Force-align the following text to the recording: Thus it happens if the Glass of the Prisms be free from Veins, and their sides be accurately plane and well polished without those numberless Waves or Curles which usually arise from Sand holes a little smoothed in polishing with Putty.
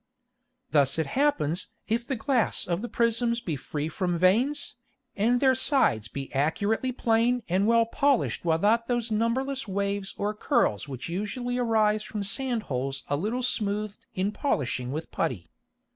Thus 0.71 0.97
it 0.97 1.05
happens 1.05 1.67
if 1.87 2.07
the 2.07 2.15
Glass 2.15 2.65
of 2.65 2.81
the 2.81 2.89
Prisms 2.89 3.39
be 3.39 3.55
free 3.55 3.87
from 3.87 4.17
Veins, 4.17 4.75
and 5.15 5.39
their 5.39 5.53
sides 5.53 6.07
be 6.07 6.33
accurately 6.33 6.91
plane 6.91 7.43
and 7.47 7.67
well 7.67 7.85
polished 7.85 8.43
without 8.43 8.87
those 8.87 9.11
numberless 9.11 9.67
Waves 9.67 10.15
or 10.17 10.33
Curles 10.33 10.87
which 10.87 11.07
usually 11.07 11.59
arise 11.59 12.01
from 12.01 12.23
Sand 12.23 12.63
holes 12.63 13.03
a 13.09 13.15
little 13.15 13.43
smoothed 13.43 14.07
in 14.15 14.31
polishing 14.31 14.91
with 14.91 15.11
Putty. 15.11 15.51